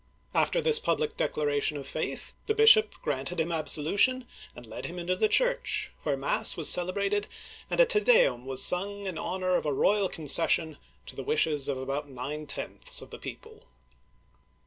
"After 0.33 0.61
this 0.61 0.79
public 0.79 1.15
declaration 1.15 1.77
of 1.77 1.85
faith, 1.87 2.33
the 2.47 2.55
bishop 2.55 2.95
granted 3.03 3.39
him 3.39 3.51
absolution, 3.51 4.25
and 4.55 4.65
led 4.65 4.87
him 4.87 4.97
into 4.97 5.15
the 5.15 5.27
church, 5.29 5.91
where 6.01 6.17
mass 6.17 6.57
was 6.57 6.67
celebrated, 6.67 7.27
and 7.69 7.79
a 7.79 7.85
Te 7.85 7.99
Deum 7.99 8.47
was 8.47 8.63
siing 8.63 9.05
in 9.05 9.19
honor 9.19 9.53
of 9.57 9.67
a 9.67 9.71
royal 9.71 10.09
concession 10.09 10.79
to 11.05 11.15
the 11.15 11.21
wishes 11.21 11.67
of 11.69 11.77
about 11.77 12.09
nine 12.09 12.47
tenths 12.47 13.03
of 13.03 13.11
the 13.11 13.19
people. 13.19 13.65